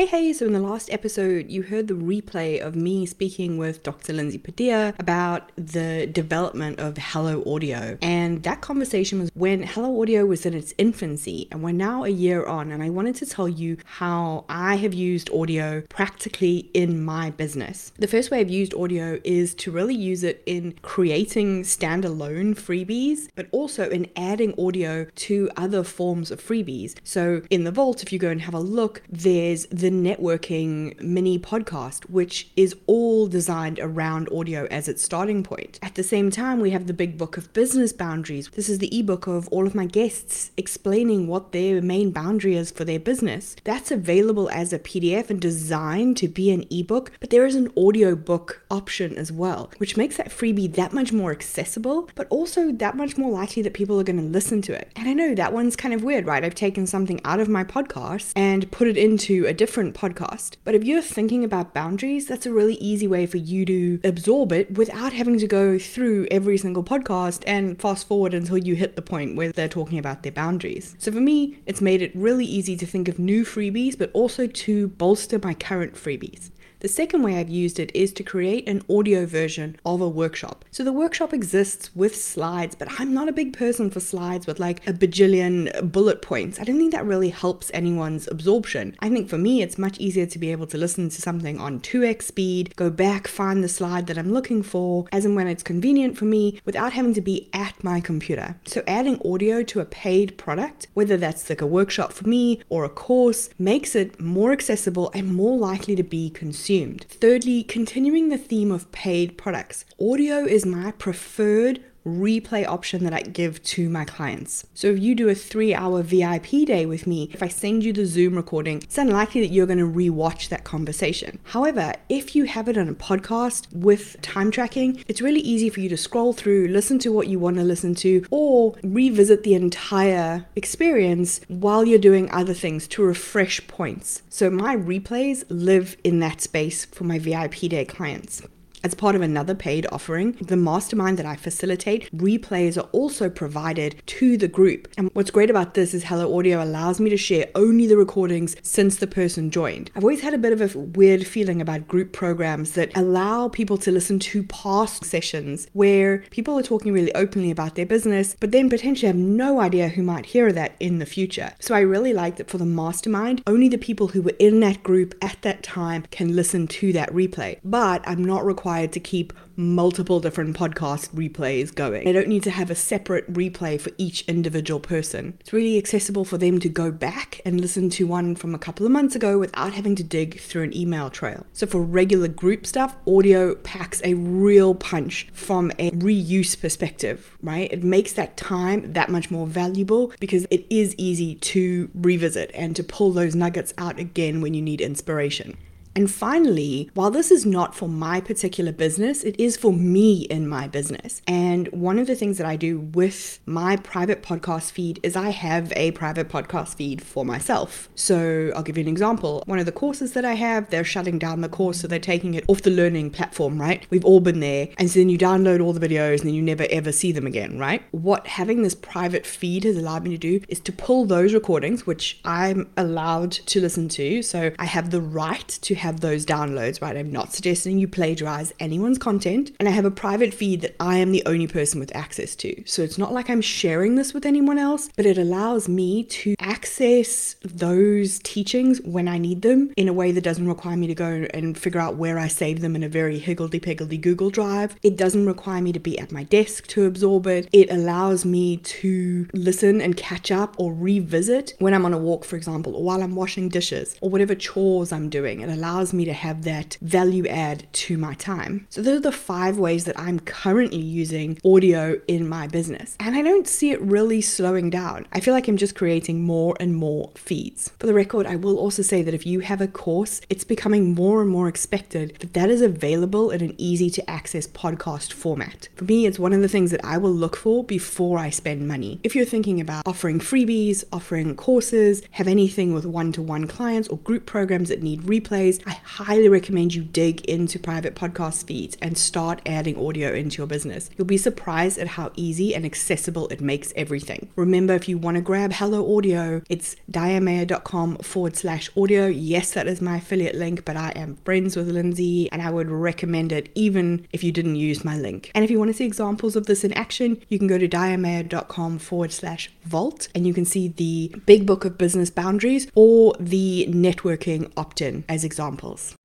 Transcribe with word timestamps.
Hey, 0.00 0.06
hey, 0.06 0.32
so 0.32 0.46
in 0.46 0.54
the 0.54 0.60
last 0.60 0.90
episode, 0.90 1.50
you 1.50 1.60
heard 1.60 1.86
the 1.86 1.92
replay 1.92 2.58
of 2.58 2.74
me 2.74 3.04
speaking 3.04 3.58
with 3.58 3.82
Dr. 3.82 4.14
Lindsay 4.14 4.38
Padilla 4.38 4.94
about 4.98 5.52
the 5.56 6.06
development 6.06 6.80
of 6.80 6.96
Hello 6.96 7.42
Audio. 7.44 7.98
And 8.00 8.42
that 8.44 8.62
conversation 8.62 9.20
was 9.20 9.30
when 9.34 9.62
Hello 9.62 10.00
Audio 10.00 10.24
was 10.24 10.46
in 10.46 10.54
its 10.54 10.72
infancy, 10.78 11.48
and 11.52 11.62
we're 11.62 11.72
now 11.72 12.04
a 12.04 12.08
year 12.08 12.46
on. 12.46 12.72
And 12.72 12.82
I 12.82 12.88
wanted 12.88 13.14
to 13.16 13.26
tell 13.26 13.46
you 13.46 13.76
how 13.84 14.46
I 14.48 14.76
have 14.76 14.94
used 14.94 15.28
audio 15.34 15.82
practically 15.90 16.70
in 16.72 17.04
my 17.04 17.28
business. 17.28 17.92
The 17.98 18.08
first 18.08 18.30
way 18.30 18.40
I've 18.40 18.48
used 18.48 18.72
audio 18.72 19.20
is 19.22 19.54
to 19.56 19.70
really 19.70 19.94
use 19.94 20.24
it 20.24 20.42
in 20.46 20.78
creating 20.80 21.64
standalone 21.64 22.54
freebies, 22.54 23.28
but 23.34 23.48
also 23.52 23.90
in 23.90 24.08
adding 24.16 24.54
audio 24.58 25.04
to 25.04 25.50
other 25.58 25.84
forms 25.84 26.30
of 26.30 26.42
freebies. 26.42 26.94
So 27.04 27.42
in 27.50 27.64
the 27.64 27.70
vault, 27.70 28.02
if 28.02 28.14
you 28.14 28.18
go 28.18 28.30
and 28.30 28.40
have 28.40 28.54
a 28.54 28.60
look, 28.60 29.02
there's 29.10 29.66
the 29.66 29.89
networking 29.90 31.00
mini 31.00 31.38
podcast, 31.38 32.04
which 32.10 32.50
is 32.56 32.76
all 32.86 33.26
designed 33.26 33.78
around 33.80 34.28
audio 34.32 34.66
as 34.70 34.88
its 34.88 35.02
starting 35.02 35.42
point. 35.42 35.78
At 35.82 35.94
the 35.94 36.02
same 36.02 36.30
time, 36.30 36.60
we 36.60 36.70
have 36.70 36.86
the 36.86 36.92
big 36.92 37.18
book 37.18 37.36
of 37.36 37.52
business 37.52 37.92
boundaries. 37.92 38.48
This 38.50 38.68
is 38.68 38.78
the 38.78 38.98
ebook 38.98 39.26
of 39.26 39.48
all 39.48 39.66
of 39.66 39.74
my 39.74 39.86
guests 39.86 40.50
explaining 40.56 41.26
what 41.26 41.52
their 41.52 41.82
main 41.82 42.10
boundary 42.10 42.56
is 42.56 42.70
for 42.70 42.84
their 42.84 43.00
business. 43.00 43.56
That's 43.64 43.90
available 43.90 44.48
as 44.50 44.72
a 44.72 44.78
PDF 44.78 45.30
and 45.30 45.40
designed 45.40 46.16
to 46.18 46.28
be 46.28 46.50
an 46.50 46.64
ebook, 46.70 47.12
but 47.20 47.30
there 47.30 47.46
is 47.46 47.54
an 47.54 47.72
audio 47.76 48.14
book 48.14 48.64
option 48.70 49.16
as 49.16 49.32
well, 49.32 49.70
which 49.78 49.96
makes 49.96 50.16
that 50.16 50.30
freebie 50.30 50.72
that 50.74 50.92
much 50.92 51.12
more 51.12 51.32
accessible, 51.32 52.08
but 52.14 52.26
also 52.30 52.72
that 52.72 52.96
much 52.96 53.16
more 53.16 53.30
likely 53.30 53.62
that 53.62 53.74
people 53.74 53.98
are 53.98 54.04
going 54.04 54.20
to 54.20 54.22
listen 54.22 54.62
to 54.62 54.72
it. 54.72 54.90
And 54.96 55.08
I 55.08 55.12
know 55.12 55.34
that 55.34 55.52
one's 55.52 55.76
kind 55.76 55.94
of 55.94 56.02
weird, 56.02 56.26
right? 56.26 56.44
I've 56.44 56.54
taken 56.54 56.86
something 56.86 57.20
out 57.24 57.40
of 57.40 57.48
my 57.48 57.64
podcast 57.64 58.32
and 58.36 58.70
put 58.70 58.86
it 58.86 58.96
into 58.96 59.46
a 59.46 59.54
different 59.54 59.79
different 59.80 60.18
podcast. 60.18 60.56
But 60.64 60.74
if 60.74 60.84
you're 60.84 61.00
thinking 61.00 61.42
about 61.42 61.72
boundaries, 61.72 62.26
that's 62.26 62.44
a 62.44 62.52
really 62.52 62.74
easy 62.74 63.06
way 63.06 63.24
for 63.24 63.38
you 63.38 63.64
to 63.64 64.00
absorb 64.04 64.52
it 64.52 64.76
without 64.76 65.14
having 65.14 65.38
to 65.38 65.46
go 65.46 65.78
through 65.78 66.26
every 66.30 66.58
single 66.58 66.84
podcast 66.84 67.42
and 67.46 67.80
fast 67.80 68.06
forward 68.06 68.34
until 68.34 68.58
you 68.58 68.74
hit 68.74 68.94
the 68.94 69.02
point 69.02 69.36
where 69.36 69.52
they're 69.52 69.68
talking 69.68 69.98
about 69.98 70.22
their 70.22 70.32
boundaries. 70.32 70.94
So 70.98 71.10
for 71.10 71.20
me, 71.20 71.60
it's 71.64 71.80
made 71.80 72.02
it 72.02 72.14
really 72.14 72.44
easy 72.44 72.76
to 72.76 72.84
think 72.84 73.08
of 73.08 73.18
new 73.18 73.44
freebies, 73.44 73.96
but 73.96 74.10
also 74.12 74.46
to 74.46 74.88
bolster 74.88 75.40
my 75.42 75.54
current 75.54 75.94
freebies. 75.94 76.50
The 76.80 76.88
second 76.88 77.22
way 77.22 77.36
I've 77.36 77.50
used 77.50 77.78
it 77.78 77.94
is 77.94 78.10
to 78.14 78.22
create 78.22 78.66
an 78.66 78.80
audio 78.88 79.26
version 79.26 79.76
of 79.84 80.00
a 80.00 80.08
workshop. 80.08 80.64
So 80.70 80.82
the 80.82 80.94
workshop 80.94 81.34
exists 81.34 81.94
with 81.94 82.16
slides, 82.16 82.74
but 82.74 82.88
I'm 82.98 83.12
not 83.12 83.28
a 83.28 83.32
big 83.32 83.52
person 83.52 83.90
for 83.90 84.00
slides 84.00 84.46
with 84.46 84.58
like 84.58 84.86
a 84.88 84.94
bajillion 84.94 85.92
bullet 85.92 86.22
points. 86.22 86.58
I 86.58 86.64
don't 86.64 86.78
think 86.78 86.92
that 86.92 87.04
really 87.04 87.28
helps 87.28 87.70
anyone's 87.74 88.28
absorption. 88.28 88.96
I 89.00 89.10
think 89.10 89.28
for 89.28 89.36
me, 89.36 89.60
it's 89.60 89.76
much 89.76 89.98
easier 89.98 90.24
to 90.24 90.38
be 90.38 90.52
able 90.52 90.66
to 90.68 90.78
listen 90.78 91.10
to 91.10 91.20
something 91.20 91.60
on 91.60 91.80
2x 91.80 92.22
speed, 92.22 92.74
go 92.76 92.88
back, 92.88 93.28
find 93.28 93.62
the 93.62 93.68
slide 93.68 94.06
that 94.06 94.16
I'm 94.16 94.32
looking 94.32 94.62
for, 94.62 95.04
as 95.12 95.26
and 95.26 95.36
when 95.36 95.48
it's 95.48 95.62
convenient 95.62 96.16
for 96.16 96.24
me, 96.24 96.62
without 96.64 96.94
having 96.94 97.12
to 97.12 97.20
be 97.20 97.50
at 97.52 97.84
my 97.84 98.00
computer. 98.00 98.56
So 98.64 98.82
adding 98.86 99.20
audio 99.22 99.62
to 99.64 99.80
a 99.80 99.84
paid 99.84 100.38
product, 100.38 100.86
whether 100.94 101.18
that's 101.18 101.50
like 101.50 101.60
a 101.60 101.66
workshop 101.66 102.14
for 102.14 102.26
me 102.26 102.62
or 102.70 102.86
a 102.86 102.88
course, 102.88 103.50
makes 103.58 103.94
it 103.94 104.18
more 104.18 104.50
accessible 104.50 105.10
and 105.12 105.34
more 105.34 105.58
likely 105.58 105.94
to 105.94 106.02
be 106.02 106.30
consumed 106.30 106.69
consumed. 106.70 107.04
Thirdly, 107.08 107.64
continuing 107.64 108.28
the 108.28 108.38
theme 108.38 108.70
of 108.70 108.92
paid 108.92 109.36
products, 109.36 109.84
audio 110.00 110.44
is 110.44 110.64
my 110.64 110.92
preferred 110.92 111.82
replay 112.06 112.66
option 112.66 113.04
that 113.04 113.12
I 113.12 113.20
give 113.20 113.62
to 113.64 113.88
my 113.88 114.04
clients. 114.04 114.66
So 114.74 114.88
if 114.88 114.98
you 114.98 115.14
do 115.14 115.28
a 115.28 115.34
three 115.34 115.74
hour 115.74 116.02
VIP 116.02 116.66
day 116.66 116.86
with 116.86 117.06
me, 117.06 117.30
if 117.32 117.42
I 117.42 117.48
send 117.48 117.84
you 117.84 117.92
the 117.92 118.06
Zoom 118.06 118.34
recording, 118.34 118.78
it's 118.78 118.98
unlikely 118.98 119.40
that 119.42 119.52
you're 119.52 119.66
going 119.66 119.78
to 119.78 119.84
rewatch 119.84 120.48
that 120.48 120.64
conversation. 120.64 121.38
However, 121.44 121.94
if 122.08 122.34
you 122.34 122.44
have 122.44 122.68
it 122.68 122.78
on 122.78 122.88
a 122.88 122.94
podcast 122.94 123.72
with 123.72 124.20
time 124.22 124.50
tracking, 124.50 125.02
it's 125.08 125.20
really 125.20 125.40
easy 125.40 125.68
for 125.68 125.80
you 125.80 125.88
to 125.88 125.96
scroll 125.96 126.32
through, 126.32 126.68
listen 126.68 126.98
to 127.00 127.12
what 127.12 127.28
you 127.28 127.38
want 127.38 127.56
to 127.56 127.64
listen 127.64 127.94
to, 127.96 128.24
or 128.30 128.74
revisit 128.82 129.42
the 129.42 129.54
entire 129.54 130.46
experience 130.56 131.40
while 131.48 131.84
you're 131.84 131.98
doing 131.98 132.30
other 132.30 132.54
things 132.54 132.88
to 132.88 133.02
refresh 133.02 133.66
points. 133.66 134.22
So 134.28 134.50
my 134.50 134.76
replays 134.76 135.44
live 135.48 135.96
in 136.04 136.20
that 136.20 136.40
space 136.40 136.84
for 136.84 137.04
my 137.04 137.18
VIP 137.18 137.60
day 137.60 137.84
clients. 137.84 138.42
As 138.82 138.94
part 138.94 139.14
of 139.14 139.20
another 139.20 139.54
paid 139.54 139.86
offering, 139.92 140.32
the 140.40 140.56
mastermind 140.56 141.18
that 141.18 141.26
I 141.26 141.36
facilitate, 141.36 142.10
replays 142.16 142.78
are 142.78 142.88
also 142.92 143.28
provided 143.28 144.00
to 144.06 144.38
the 144.38 144.48
group. 144.48 144.88
And 144.96 145.10
what's 145.12 145.30
great 145.30 145.50
about 145.50 145.74
this 145.74 145.92
is 145.92 146.04
Hello 146.04 146.38
Audio 146.38 146.64
allows 146.64 146.98
me 146.98 147.10
to 147.10 147.16
share 147.18 147.48
only 147.54 147.86
the 147.86 147.98
recordings 147.98 148.56
since 148.62 148.96
the 148.96 149.06
person 149.06 149.50
joined. 149.50 149.90
I've 149.94 150.02
always 150.02 150.22
had 150.22 150.32
a 150.32 150.38
bit 150.38 150.58
of 150.58 150.62
a 150.62 150.78
weird 150.78 151.26
feeling 151.26 151.60
about 151.60 151.88
group 151.88 152.14
programs 152.14 152.72
that 152.72 152.96
allow 152.96 153.48
people 153.48 153.76
to 153.76 153.90
listen 153.90 154.18
to 154.20 154.44
past 154.44 155.04
sessions 155.04 155.68
where 155.74 156.24
people 156.30 156.58
are 156.58 156.62
talking 156.62 156.94
really 156.94 157.14
openly 157.14 157.50
about 157.50 157.74
their 157.74 157.84
business, 157.84 158.34
but 158.40 158.50
then 158.50 158.70
potentially 158.70 159.08
have 159.08 159.16
no 159.16 159.60
idea 159.60 159.88
who 159.88 160.02
might 160.02 160.24
hear 160.24 160.52
that 160.52 160.76
in 160.80 161.00
the 161.00 161.06
future. 161.06 161.52
So 161.60 161.74
I 161.74 161.80
really 161.80 162.14
like 162.14 162.36
that 162.36 162.48
for 162.48 162.56
the 162.56 162.64
mastermind, 162.64 163.42
only 163.46 163.68
the 163.68 163.76
people 163.76 164.08
who 164.08 164.22
were 164.22 164.36
in 164.38 164.60
that 164.60 164.82
group 164.82 165.14
at 165.20 165.36
that 165.42 165.62
time 165.62 166.06
can 166.10 166.34
listen 166.34 166.66
to 166.66 166.94
that 166.94 167.10
replay. 167.10 167.58
But 167.62 168.02
I'm 168.08 168.24
not 168.24 168.46
required 168.46 168.69
required 168.70 168.92
to 168.92 169.00
keep 169.00 169.32
multiple 169.56 170.20
different 170.20 170.56
podcast 170.56 171.08
replays 171.10 171.74
going. 171.74 172.04
They 172.04 172.12
don't 172.12 172.28
need 172.28 172.44
to 172.44 172.52
have 172.52 172.70
a 172.70 172.76
separate 172.76 173.30
replay 173.32 173.80
for 173.80 173.90
each 173.98 174.22
individual 174.28 174.78
person. 174.78 175.36
It's 175.40 175.52
really 175.52 175.76
accessible 175.76 176.24
for 176.24 176.38
them 176.38 176.60
to 176.60 176.68
go 176.68 176.92
back 176.92 177.40
and 177.44 177.60
listen 177.60 177.90
to 177.90 178.06
one 178.06 178.36
from 178.36 178.54
a 178.54 178.60
couple 178.60 178.86
of 178.86 178.92
months 178.92 179.16
ago 179.16 179.38
without 179.40 179.72
having 179.72 179.96
to 179.96 180.04
dig 180.04 180.38
through 180.38 180.62
an 180.62 180.76
email 180.76 181.10
trail. 181.10 181.44
So 181.52 181.66
for 181.66 181.82
regular 181.82 182.28
group 182.28 182.64
stuff, 182.64 182.94
audio 183.08 183.56
packs 183.56 184.00
a 184.04 184.14
real 184.14 184.76
punch 184.76 185.26
from 185.32 185.72
a 185.80 185.90
reuse 185.90 186.58
perspective, 186.58 187.36
right? 187.42 187.72
It 187.72 187.82
makes 187.82 188.12
that 188.12 188.36
time 188.36 188.92
that 188.92 189.10
much 189.10 189.32
more 189.32 189.48
valuable 189.48 190.12
because 190.20 190.46
it 190.52 190.64
is 190.70 190.94
easy 190.96 191.34
to 191.34 191.90
revisit 191.92 192.52
and 192.54 192.76
to 192.76 192.84
pull 192.84 193.10
those 193.10 193.34
nuggets 193.34 193.74
out 193.76 193.98
again 193.98 194.40
when 194.40 194.54
you 194.54 194.62
need 194.62 194.80
inspiration. 194.80 195.56
And 195.94 196.10
finally, 196.10 196.90
while 196.94 197.10
this 197.10 197.30
is 197.30 197.44
not 197.44 197.74
for 197.74 197.88
my 197.88 198.20
particular 198.20 198.72
business, 198.72 199.24
it 199.24 199.38
is 199.38 199.56
for 199.56 199.72
me 199.72 200.22
in 200.22 200.48
my 200.48 200.68
business. 200.68 201.20
And 201.26 201.68
one 201.68 201.98
of 201.98 202.06
the 202.06 202.14
things 202.14 202.38
that 202.38 202.46
I 202.46 202.56
do 202.56 202.78
with 202.78 203.40
my 203.44 203.76
private 203.76 204.22
podcast 204.22 204.70
feed 204.70 205.00
is 205.02 205.16
I 205.16 205.30
have 205.30 205.72
a 205.74 205.90
private 205.92 206.28
podcast 206.28 206.76
feed 206.76 207.02
for 207.02 207.24
myself. 207.24 207.88
So 207.94 208.52
I'll 208.54 208.62
give 208.62 208.78
you 208.78 208.82
an 208.82 208.88
example. 208.88 209.42
One 209.46 209.58
of 209.58 209.66
the 209.66 209.72
courses 209.72 210.12
that 210.12 210.24
I 210.24 210.34
have, 210.34 210.70
they're 210.70 210.84
shutting 210.84 211.18
down 211.18 211.40
the 211.40 211.48
course, 211.48 211.80
so 211.80 211.88
they're 211.88 211.98
taking 211.98 212.34
it 212.34 212.44
off 212.46 212.62
the 212.62 212.70
learning 212.70 213.10
platform, 213.10 213.60
right? 213.60 213.86
We've 213.90 214.04
all 214.04 214.20
been 214.20 214.40
there. 214.40 214.68
And 214.78 214.88
so 214.88 215.00
then 215.00 215.08
you 215.08 215.18
download 215.18 215.60
all 215.60 215.72
the 215.72 215.86
videos 215.86 216.20
and 216.20 216.28
then 216.28 216.34
you 216.34 216.42
never 216.42 216.66
ever 216.70 216.92
see 216.92 217.10
them 217.10 217.26
again, 217.26 217.58
right? 217.58 217.82
What 217.90 218.26
having 218.28 218.62
this 218.62 218.74
private 218.76 219.26
feed 219.26 219.64
has 219.64 219.76
allowed 219.76 220.04
me 220.04 220.10
to 220.10 220.18
do 220.18 220.40
is 220.48 220.60
to 220.60 220.72
pull 220.72 221.04
those 221.04 221.34
recordings, 221.34 221.86
which 221.86 222.20
I'm 222.24 222.70
allowed 222.76 223.32
to 223.32 223.60
listen 223.60 223.88
to. 223.90 224.22
So 224.22 224.52
I 224.58 224.66
have 224.66 224.90
the 224.90 225.00
right 225.00 225.48
to 225.48 225.79
have 225.80 226.00
those 226.00 226.24
downloads, 226.24 226.80
right? 226.80 226.96
I'm 226.96 227.10
not 227.10 227.32
suggesting 227.32 227.78
you 227.78 227.88
plagiarize 227.88 228.52
anyone's 228.60 228.98
content. 228.98 229.50
And 229.58 229.68
I 229.68 229.72
have 229.72 229.84
a 229.84 229.90
private 229.90 230.32
feed 230.32 230.60
that 230.60 230.76
I 230.80 230.98
am 230.98 231.12
the 231.12 231.22
only 231.26 231.46
person 231.46 231.80
with 231.80 231.94
access 231.94 232.36
to. 232.36 232.62
So 232.66 232.82
it's 232.82 232.98
not 232.98 233.12
like 233.12 233.28
I'm 233.28 233.40
sharing 233.40 233.96
this 233.96 234.14
with 234.14 234.24
anyone 234.24 234.58
else, 234.58 234.88
but 234.96 235.06
it 235.06 235.18
allows 235.18 235.68
me 235.68 236.04
to 236.04 236.34
access 236.38 237.36
those 237.42 238.18
teachings 238.20 238.80
when 238.82 239.08
I 239.08 239.18
need 239.18 239.42
them 239.42 239.72
in 239.76 239.88
a 239.88 239.92
way 239.92 240.12
that 240.12 240.24
doesn't 240.24 240.46
require 240.46 240.76
me 240.76 240.86
to 240.86 240.94
go 240.94 241.26
and 241.34 241.56
figure 241.56 241.80
out 241.80 241.96
where 241.96 242.18
I 242.18 242.28
save 242.28 242.60
them 242.60 242.76
in 242.76 242.82
a 242.82 242.88
very 242.88 243.18
higgledy-piggledy 243.18 243.98
Google 243.98 244.30
Drive. 244.30 244.76
It 244.82 244.96
doesn't 244.96 245.26
require 245.26 245.62
me 245.62 245.72
to 245.72 245.80
be 245.80 245.98
at 245.98 246.12
my 246.12 246.24
desk 246.24 246.66
to 246.68 246.84
absorb 246.84 247.26
it. 247.26 247.48
It 247.52 247.70
allows 247.70 248.24
me 248.24 248.58
to 248.58 249.28
listen 249.32 249.80
and 249.80 249.96
catch 249.96 250.30
up 250.30 250.54
or 250.58 250.74
revisit 250.74 251.54
when 251.58 251.74
I'm 251.74 251.86
on 251.86 251.94
a 251.94 251.98
walk, 251.98 252.24
for 252.24 252.36
example, 252.36 252.76
or 252.76 252.84
while 252.84 253.02
I'm 253.02 253.14
washing 253.14 253.48
dishes 253.48 253.96
or 254.00 254.10
whatever 254.10 254.34
chores 254.34 254.92
I'm 254.92 255.08
doing. 255.08 255.40
It 255.40 255.48
allows 255.48 255.69
allows 255.70 255.92
me 255.92 256.04
to 256.04 256.12
have 256.12 256.42
that 256.42 256.76
value 256.82 257.26
add 257.28 257.64
to 257.72 257.96
my 257.96 258.14
time. 258.14 258.66
So 258.70 258.82
those 258.82 258.98
are 258.98 259.00
the 259.00 259.12
five 259.12 259.56
ways 259.56 259.84
that 259.84 259.98
I'm 259.98 260.18
currently 260.18 260.80
using 260.80 261.38
audio 261.44 262.00
in 262.08 262.28
my 262.28 262.48
business. 262.48 262.96
And 262.98 263.14
I 263.14 263.22
don't 263.22 263.46
see 263.46 263.70
it 263.70 263.80
really 263.80 264.20
slowing 264.20 264.68
down. 264.68 265.06
I 265.12 265.20
feel 265.20 265.32
like 265.32 265.46
I'm 265.46 265.56
just 265.56 265.76
creating 265.76 266.22
more 266.22 266.56
and 266.58 266.74
more 266.74 267.12
feeds. 267.14 267.70
For 267.78 267.86
the 267.86 267.94
record, 267.94 268.26
I 268.26 268.34
will 268.34 268.58
also 268.58 268.82
say 268.82 269.02
that 269.02 269.14
if 269.14 269.24
you 269.24 269.40
have 269.40 269.60
a 269.60 269.68
course, 269.68 270.20
it's 270.28 270.42
becoming 270.42 270.92
more 270.92 271.22
and 271.22 271.30
more 271.30 271.46
expected 271.46 272.16
that 272.18 272.34
that 272.34 272.50
is 272.50 272.62
available 272.62 273.30
in 273.30 273.40
an 273.40 273.54
easy 273.56 273.90
to 273.90 274.10
access 274.10 274.48
podcast 274.48 275.12
format. 275.12 275.68
For 275.76 275.84
me, 275.84 276.04
it's 276.04 276.18
one 276.18 276.32
of 276.32 276.40
the 276.40 276.48
things 276.48 276.72
that 276.72 276.84
I 276.84 276.98
will 276.98 277.12
look 277.12 277.36
for 277.36 277.62
before 277.62 278.18
I 278.18 278.30
spend 278.30 278.66
money. 278.66 278.98
If 279.04 279.14
you're 279.14 279.24
thinking 279.24 279.60
about 279.60 279.86
offering 279.86 280.18
freebies, 280.18 280.82
offering 280.92 281.36
courses, 281.36 282.02
have 282.12 282.26
anything 282.26 282.74
with 282.74 282.86
one 282.86 283.12
to 283.12 283.22
one 283.22 283.46
clients 283.46 283.88
or 283.88 283.98
group 283.98 284.26
programs 284.26 284.70
that 284.70 284.82
need 284.82 285.02
replays, 285.02 285.59
I 285.66 285.72
highly 285.84 286.28
recommend 286.28 286.74
you 286.74 286.82
dig 286.82 287.24
into 287.26 287.58
private 287.58 287.94
podcast 287.94 288.46
feeds 288.46 288.76
and 288.80 288.96
start 288.96 289.40
adding 289.46 289.76
audio 289.76 290.12
into 290.12 290.38
your 290.38 290.46
business. 290.46 290.90
You'll 290.96 291.06
be 291.06 291.16
surprised 291.16 291.78
at 291.78 291.88
how 291.88 292.12
easy 292.16 292.54
and 292.54 292.64
accessible 292.64 293.28
it 293.28 293.40
makes 293.40 293.72
everything. 293.76 294.28
Remember, 294.36 294.74
if 294.74 294.88
you 294.88 294.98
want 294.98 295.16
to 295.16 295.20
grab 295.20 295.52
Hello 295.52 295.96
Audio, 295.96 296.42
it's 296.48 296.76
dianemayor.com 296.90 297.98
forward 297.98 298.36
slash 298.36 298.70
audio. 298.76 299.06
Yes, 299.06 299.52
that 299.52 299.66
is 299.66 299.80
my 299.80 299.96
affiliate 299.96 300.34
link, 300.34 300.64
but 300.64 300.76
I 300.76 300.90
am 300.96 301.16
friends 301.24 301.56
with 301.56 301.68
Lindsay 301.68 302.30
and 302.32 302.42
I 302.42 302.50
would 302.50 302.70
recommend 302.70 303.32
it 303.32 303.50
even 303.54 304.06
if 304.12 304.24
you 304.24 304.32
didn't 304.32 304.56
use 304.56 304.84
my 304.84 304.96
link. 304.96 305.30
And 305.34 305.44
if 305.44 305.50
you 305.50 305.58
want 305.58 305.70
to 305.70 305.76
see 305.76 305.84
examples 305.84 306.36
of 306.36 306.46
this 306.46 306.64
in 306.64 306.72
action, 306.74 307.20
you 307.28 307.38
can 307.38 307.46
go 307.46 307.58
to 307.58 307.68
dianemayor.com 307.68 308.78
forward 308.78 309.12
slash 309.12 309.50
vault 309.64 310.08
and 310.14 310.26
you 310.26 310.34
can 310.34 310.44
see 310.44 310.68
the 310.68 311.14
big 311.26 311.46
book 311.46 311.64
of 311.64 311.78
business 311.78 312.10
boundaries 312.10 312.70
or 312.74 313.14
the 313.18 313.66
networking 313.68 314.50
opt 314.56 314.80
in 314.80 315.04
as 315.08 315.24
examples. 315.50 315.96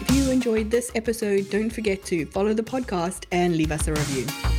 If 0.00 0.10
you 0.16 0.30
enjoyed 0.30 0.70
this 0.70 0.90
episode, 0.94 1.50
don't 1.50 1.70
forget 1.70 2.04
to 2.06 2.26
follow 2.26 2.54
the 2.54 2.62
podcast 2.62 3.26
and 3.32 3.56
leave 3.56 3.72
us 3.72 3.88
a 3.88 3.92
review. 3.92 4.53